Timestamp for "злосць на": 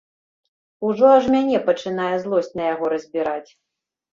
2.25-2.71